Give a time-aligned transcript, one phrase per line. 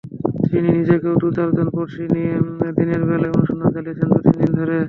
[0.49, 2.33] তিনি নিজেও দু-চারজন পড়শি নিয়ে
[2.77, 4.75] দিনের বেলায় অনুসন্ধান চালিয়েছিলেন দু-তিন দিন ধরে।